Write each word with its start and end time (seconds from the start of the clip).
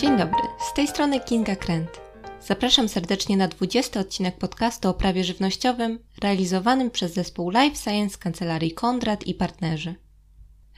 Dzień 0.00 0.18
dobry, 0.18 0.42
z 0.70 0.74
tej 0.74 0.88
strony 0.88 1.20
Kinga 1.20 1.56
Kręt. 1.56 2.00
Zapraszam 2.46 2.88
serdecznie 2.88 3.36
na 3.36 3.48
20 3.48 4.00
odcinek 4.00 4.38
podcastu 4.38 4.88
o 4.88 4.94
prawie 4.94 5.24
żywnościowym 5.24 5.98
realizowanym 6.22 6.90
przez 6.90 7.14
zespół 7.14 7.50
Life 7.50 7.76
Science 7.76 8.18
Kancelarii 8.18 8.72
Kondrat 8.72 9.26
i 9.26 9.34
partnerzy. 9.34 9.94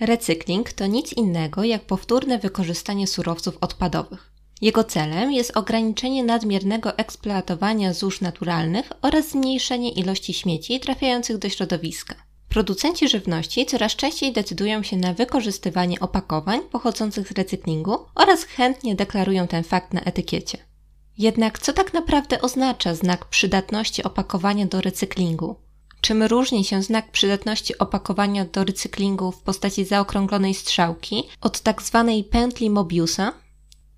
Recykling 0.00 0.72
to 0.72 0.86
nic 0.86 1.12
innego 1.12 1.64
jak 1.64 1.82
powtórne 1.82 2.38
wykorzystanie 2.38 3.06
surowców 3.06 3.58
odpadowych. 3.60 4.32
Jego 4.60 4.84
celem 4.84 5.32
jest 5.32 5.56
ograniczenie 5.56 6.24
nadmiernego 6.24 6.98
eksploatowania 6.98 7.92
złóż 7.92 8.20
naturalnych 8.20 8.92
oraz 9.02 9.28
zmniejszenie 9.28 9.90
ilości 9.90 10.34
śmieci 10.34 10.80
trafiających 10.80 11.38
do 11.38 11.48
środowiska. 11.48 12.14
Producenci 12.50 13.08
żywności 13.08 13.66
coraz 13.66 13.96
częściej 13.96 14.32
decydują 14.32 14.82
się 14.82 14.96
na 14.96 15.14
wykorzystywanie 15.14 16.00
opakowań 16.00 16.60
pochodzących 16.70 17.28
z 17.28 17.30
recyklingu 17.30 17.98
oraz 18.14 18.44
chętnie 18.44 18.94
deklarują 18.94 19.46
ten 19.48 19.64
fakt 19.64 19.94
na 19.94 20.00
etykiecie. 20.00 20.58
Jednak 21.18 21.58
co 21.58 21.72
tak 21.72 21.94
naprawdę 21.94 22.40
oznacza 22.40 22.94
znak 22.94 23.24
przydatności 23.24 24.02
opakowania 24.02 24.66
do 24.66 24.80
recyklingu? 24.80 25.56
Czym 26.00 26.22
różni 26.22 26.64
się 26.64 26.82
znak 26.82 27.10
przydatności 27.10 27.78
opakowania 27.78 28.44
do 28.44 28.64
recyklingu 28.64 29.32
w 29.32 29.42
postaci 29.42 29.84
zaokrąglonej 29.84 30.54
strzałki 30.54 31.28
od 31.40 31.60
tak 31.60 31.82
zwanej 31.82 32.24
pętli 32.24 32.70
Mobiusa? 32.70 33.32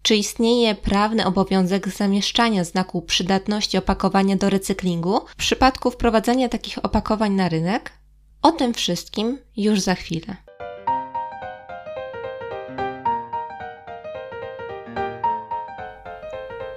Czy 0.03 0.17
istnieje 0.17 0.75
prawny 0.75 1.27
obowiązek 1.27 1.89
zamieszczania 1.89 2.65
znaku 2.65 3.03
przydatności 3.03 3.79
opakowania 3.79 4.37
do 4.37 4.51
recyklingu 4.51 5.21
w 5.27 5.37
przypadku 5.37 5.91
wprowadzania 5.91 6.49
takich 6.49 6.85
opakowań 6.85 7.33
na 7.33 7.49
rynek? 7.49 8.02
O 8.43 8.53
tym 8.53 8.75
wszystkim 8.75 9.39
już 9.57 9.81
za 9.81 9.95
chwilę. 9.95 10.37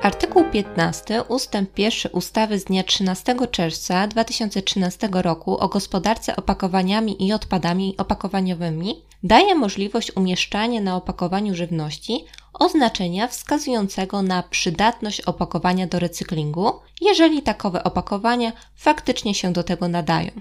Artykuł 0.02 0.44
15 0.52 1.24
ustęp 1.24 1.80
1 1.80 2.12
ustawy 2.12 2.60
z 2.60 2.64
dnia 2.64 2.84
13 2.84 3.36
czerwca 3.52 4.08
2013 4.08 5.10
roku 5.12 5.58
o 5.58 5.68
gospodarce 5.68 6.36
opakowaniami 6.36 7.28
i 7.28 7.34
odpadami 7.34 7.96
opakowaniowymi 7.98 9.02
daje 9.24 9.56
możliwość 9.56 10.16
umieszczania 10.16 10.82
na 10.82 10.96
opakowaniu 10.96 11.56
żywności 11.56 12.26
oznaczenia 12.54 13.28
wskazującego 13.28 14.22
na 14.22 14.44
przydatność 14.44 15.22
opakowania 15.22 15.88
do 15.88 16.00
recyklingu, 16.00 16.72
jeżeli 17.02 17.42
takowe 17.42 17.84
opakowania 17.84 18.52
faktycznie 18.76 19.34
się 19.34 19.54
do 19.54 19.64
tego 19.64 19.88
nadają. 19.88 20.32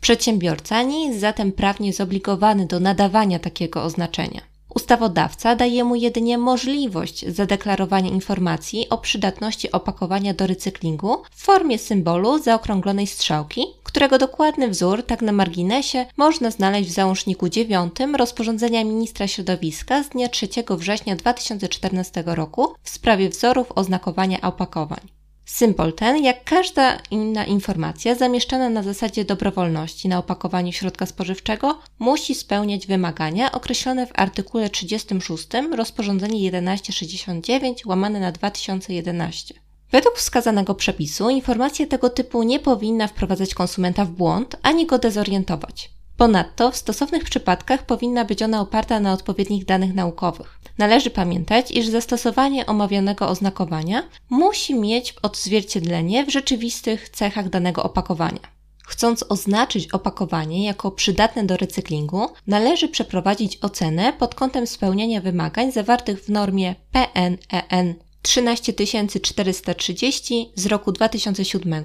Przedsiębiorca 0.00 0.82
nie 0.82 1.06
jest 1.06 1.20
zatem 1.20 1.52
prawnie 1.52 1.92
zobligowany 1.92 2.66
do 2.66 2.80
nadawania 2.80 3.38
takiego 3.38 3.82
oznaczenia. 3.82 4.40
Ustawodawca 4.76 5.56
daje 5.56 5.84
mu 5.84 5.94
jedynie 5.94 6.38
możliwość 6.38 7.26
zadeklarowania 7.26 8.10
informacji 8.10 8.88
o 8.88 8.98
przydatności 8.98 9.72
opakowania 9.72 10.34
do 10.34 10.46
recyklingu 10.46 11.22
w 11.30 11.42
formie 11.42 11.78
symbolu 11.78 12.38
zaokrąglonej 12.38 13.06
strzałki, 13.06 13.66
którego 13.82 14.18
dokładny 14.18 14.68
wzór, 14.68 15.02
tak 15.02 15.22
na 15.22 15.32
marginesie, 15.32 16.06
można 16.16 16.50
znaleźć 16.50 16.90
w 16.90 16.92
załączniku 16.92 17.48
9 17.48 17.92
rozporządzenia 18.16 18.84
ministra 18.84 19.26
środowiska 19.26 20.02
z 20.02 20.08
dnia 20.08 20.28
3 20.28 20.48
września 20.70 21.16
2014 21.16 22.22
roku 22.26 22.74
w 22.82 22.90
sprawie 22.90 23.28
wzorów 23.28 23.72
oznakowania 23.74 24.40
opakowań. 24.40 25.15
Symbol 25.46 25.92
ten, 25.92 26.24
jak 26.24 26.44
każda 26.44 26.98
inna 27.10 27.44
informacja 27.44 28.14
zamieszczana 28.14 28.68
na 28.70 28.82
zasadzie 28.82 29.24
dobrowolności 29.24 30.08
na 30.08 30.18
opakowaniu 30.18 30.72
środka 30.72 31.06
spożywczego, 31.06 31.78
musi 31.98 32.34
spełniać 32.34 32.86
wymagania 32.86 33.52
określone 33.52 34.06
w 34.06 34.10
artykule 34.14 34.70
36 34.70 35.48
rozporządzenie 35.76 36.50
1169 36.50 37.86
łamane 37.86 38.20
na 38.20 38.32
2011. 38.32 39.54
Według 39.90 40.16
wskazanego 40.16 40.74
przepisu 40.74 41.30
informacja 41.30 41.86
tego 41.86 42.10
typu 42.10 42.42
nie 42.42 42.60
powinna 42.60 43.08
wprowadzać 43.08 43.54
konsumenta 43.54 44.04
w 44.04 44.10
błąd 44.10 44.56
ani 44.62 44.86
go 44.86 44.98
dezorientować. 44.98 45.95
Ponadto 46.16 46.70
w 46.70 46.76
stosownych 46.76 47.24
przypadkach 47.24 47.86
powinna 47.86 48.24
być 48.24 48.42
ona 48.42 48.60
oparta 48.60 49.00
na 49.00 49.12
odpowiednich 49.12 49.64
danych 49.64 49.94
naukowych. 49.94 50.58
Należy 50.78 51.10
pamiętać, 51.10 51.70
iż 51.70 51.86
zastosowanie 51.86 52.66
omawianego 52.66 53.28
oznakowania 53.28 54.02
musi 54.30 54.74
mieć 54.74 55.14
odzwierciedlenie 55.22 56.24
w 56.24 56.30
rzeczywistych 56.30 57.08
cechach 57.08 57.48
danego 57.48 57.82
opakowania. 57.82 58.56
Chcąc 58.86 59.24
oznaczyć 59.28 59.88
opakowanie 59.92 60.64
jako 60.64 60.90
przydatne 60.90 61.44
do 61.44 61.56
recyklingu, 61.56 62.28
należy 62.46 62.88
przeprowadzić 62.88 63.58
ocenę 63.62 64.12
pod 64.12 64.34
kątem 64.34 64.66
spełniania 64.66 65.20
wymagań 65.20 65.72
zawartych 65.72 66.24
w 66.24 66.28
normie 66.28 66.74
PNEN 66.92 67.94
13430 68.22 70.52
z 70.54 70.66
roku 70.66 70.92
2007 70.92 71.84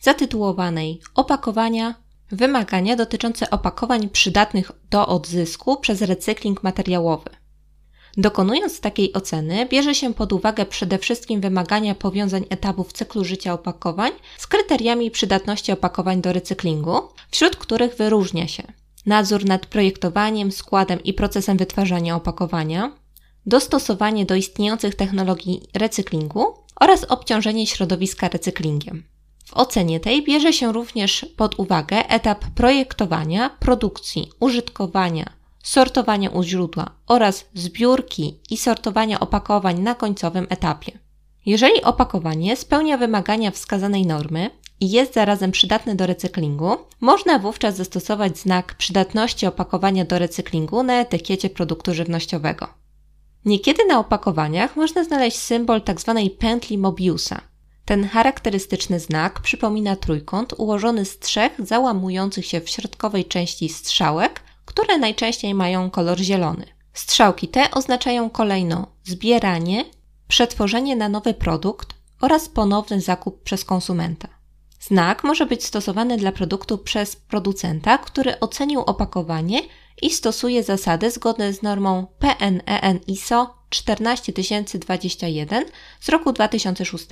zatytułowanej 0.00 1.00
Opakowania 1.14 1.94
Wymagania 2.30 2.96
dotyczące 2.96 3.50
opakowań 3.50 4.08
przydatnych 4.08 4.72
do 4.90 5.06
odzysku 5.06 5.76
przez 5.76 6.02
recykling 6.02 6.62
materiałowy. 6.62 7.30
Dokonując 8.16 8.80
takiej 8.80 9.12
oceny, 9.12 9.66
bierze 9.66 9.94
się 9.94 10.14
pod 10.14 10.32
uwagę 10.32 10.66
przede 10.66 10.98
wszystkim 10.98 11.40
wymagania 11.40 11.94
powiązań 11.94 12.44
etapów 12.50 12.92
cyklu 12.92 13.24
życia 13.24 13.52
opakowań 13.52 14.12
z 14.38 14.46
kryteriami 14.46 15.10
przydatności 15.10 15.72
opakowań 15.72 16.20
do 16.20 16.32
recyklingu, 16.32 17.00
wśród 17.30 17.56
których 17.56 17.96
wyróżnia 17.96 18.48
się 18.48 18.62
nadzór 19.06 19.44
nad 19.44 19.66
projektowaniem, 19.66 20.52
składem 20.52 21.02
i 21.02 21.14
procesem 21.14 21.56
wytwarzania 21.56 22.16
opakowania, 22.16 22.92
dostosowanie 23.46 24.26
do 24.26 24.34
istniejących 24.34 24.94
technologii 24.94 25.62
recyklingu 25.74 26.54
oraz 26.80 27.04
obciążenie 27.04 27.66
środowiska 27.66 28.28
recyklingiem. 28.28 29.04
Ocenie 29.58 30.00
tej 30.00 30.24
bierze 30.24 30.52
się 30.52 30.72
również 30.72 31.26
pod 31.36 31.58
uwagę 31.58 32.08
etap 32.08 32.44
projektowania, 32.54 33.50
produkcji, 33.50 34.30
użytkowania, 34.40 35.32
sortowania 35.62 36.30
u 36.30 36.42
źródła 36.42 36.90
oraz 37.06 37.44
zbiórki 37.54 38.38
i 38.50 38.56
sortowania 38.56 39.20
opakowań 39.20 39.80
na 39.80 39.94
końcowym 39.94 40.46
etapie. 40.50 40.98
Jeżeli 41.46 41.82
opakowanie 41.82 42.56
spełnia 42.56 42.98
wymagania 42.98 43.50
wskazanej 43.50 44.06
normy 44.06 44.50
i 44.80 44.90
jest 44.90 45.14
zarazem 45.14 45.52
przydatne 45.52 45.94
do 45.94 46.06
recyklingu, 46.06 46.76
można 47.00 47.38
wówczas 47.38 47.76
zastosować 47.76 48.38
znak 48.38 48.74
przydatności 48.74 49.46
opakowania 49.46 50.04
do 50.04 50.18
recyklingu 50.18 50.82
na 50.82 51.00
etykiecie 51.00 51.50
produktu 51.50 51.94
żywnościowego. 51.94 52.68
Niekiedy 53.44 53.84
na 53.84 53.98
opakowaniach 53.98 54.76
można 54.76 55.04
znaleźć 55.04 55.38
symbol 55.38 55.82
tzw. 55.82 56.14
Tak 56.14 56.38
pętli 56.38 56.78
Mobiusa. 56.78 57.40
Ten 57.88 58.08
charakterystyczny 58.08 59.00
znak 59.00 59.40
przypomina 59.40 59.96
trójkąt 59.96 60.54
ułożony 60.56 61.04
z 61.04 61.18
trzech 61.18 61.52
załamujących 61.58 62.46
się 62.46 62.60
w 62.60 62.68
środkowej 62.68 63.24
części 63.24 63.68
strzałek, 63.68 64.40
które 64.64 64.98
najczęściej 64.98 65.54
mają 65.54 65.90
kolor 65.90 66.18
zielony. 66.18 66.66
Strzałki 66.92 67.48
te 67.48 67.70
oznaczają 67.70 68.30
kolejno 68.30 68.86
zbieranie, 69.04 69.84
przetworzenie 70.28 70.96
na 70.96 71.08
nowy 71.08 71.34
produkt 71.34 71.88
oraz 72.20 72.48
ponowny 72.48 73.00
zakup 73.00 73.42
przez 73.42 73.64
konsumenta. 73.64 74.28
Znak 74.80 75.24
może 75.24 75.46
być 75.46 75.64
stosowany 75.64 76.16
dla 76.16 76.32
produktu 76.32 76.78
przez 76.78 77.16
producenta, 77.16 77.98
który 77.98 78.40
ocenił 78.40 78.80
opakowanie 78.80 79.60
i 80.02 80.10
stosuje 80.10 80.62
zasady 80.62 81.10
zgodne 81.10 81.52
z 81.52 81.62
normą 81.62 82.06
PNEN 82.18 83.00
ISO 83.06 83.54
14021 83.70 85.64
z 86.00 86.08
roku 86.08 86.32
2006. 86.32 87.06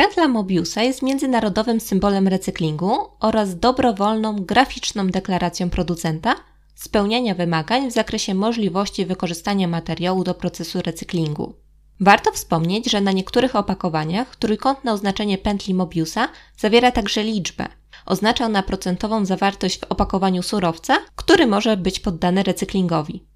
Pętla 0.00 0.28
Mobiusa 0.28 0.82
jest 0.82 1.02
międzynarodowym 1.02 1.80
symbolem 1.80 2.28
recyklingu 2.28 2.96
oraz 3.20 3.58
dobrowolną 3.58 4.36
graficzną 4.36 5.06
deklaracją 5.06 5.70
producenta 5.70 6.34
spełniania 6.74 7.34
wymagań 7.34 7.90
w 7.90 7.94
zakresie 7.94 8.34
możliwości 8.34 9.06
wykorzystania 9.06 9.68
materiału 9.68 10.24
do 10.24 10.34
procesu 10.34 10.82
recyklingu. 10.82 11.54
Warto 12.00 12.32
wspomnieć, 12.32 12.90
że 12.90 13.00
na 13.00 13.12
niektórych 13.12 13.56
opakowaniach 13.56 14.36
trójkątne 14.36 14.92
oznaczenie 14.92 15.38
pętli 15.38 15.74
Mobiusa 15.74 16.28
zawiera 16.58 16.92
także 16.92 17.24
liczbę. 17.24 17.66
Oznacza 18.06 18.44
ona 18.44 18.62
procentową 18.62 19.24
zawartość 19.24 19.80
w 19.80 19.84
opakowaniu 19.84 20.42
surowca, 20.42 20.98
który 21.16 21.46
może 21.46 21.76
być 21.76 22.00
poddany 22.00 22.42
recyklingowi. 22.42 23.29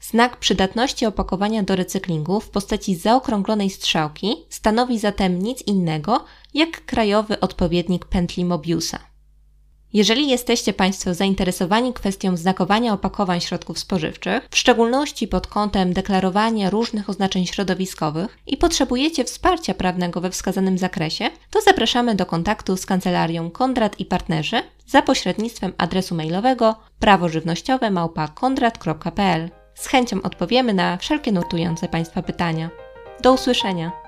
Znak 0.00 0.36
przydatności 0.36 1.06
opakowania 1.06 1.62
do 1.62 1.76
recyklingu 1.76 2.40
w 2.40 2.50
postaci 2.50 2.96
zaokrąglonej 2.96 3.70
strzałki 3.70 4.36
stanowi 4.48 4.98
zatem 4.98 5.42
nic 5.42 5.62
innego 5.62 6.24
jak 6.54 6.84
krajowy 6.84 7.40
odpowiednik 7.40 8.04
pętli 8.04 8.44
Mobiusa. 8.44 8.98
Jeżeli 9.92 10.28
jesteście 10.28 10.72
Państwo 10.72 11.14
zainteresowani 11.14 11.92
kwestią 11.92 12.36
znakowania 12.36 12.92
opakowań 12.92 13.40
środków 13.40 13.78
spożywczych, 13.78 14.48
w 14.50 14.56
szczególności 14.56 15.28
pod 15.28 15.46
kątem 15.46 15.92
deklarowania 15.92 16.70
różnych 16.70 17.10
oznaczeń 17.10 17.46
środowiskowych 17.46 18.38
i 18.46 18.56
potrzebujecie 18.56 19.24
wsparcia 19.24 19.74
prawnego 19.74 20.20
we 20.20 20.30
wskazanym 20.30 20.78
zakresie, 20.78 21.30
to 21.50 21.60
zapraszamy 21.60 22.14
do 22.14 22.26
kontaktu 22.26 22.76
z 22.76 22.86
kancelarią 22.86 23.50
Kondrat 23.50 24.00
i 24.00 24.04
Partnerzy 24.04 24.62
za 24.86 25.02
pośrednictwem 25.02 25.72
adresu 25.78 26.14
mailowego 26.14 26.76
prawożywnościowe. 26.98 27.90
Z 29.80 29.86
chęcią 29.86 30.22
odpowiemy 30.22 30.74
na 30.74 30.96
wszelkie 30.96 31.32
nurtujące 31.32 31.88
Państwa 31.88 32.22
pytania. 32.22 32.70
Do 33.22 33.32
usłyszenia. 33.32 33.99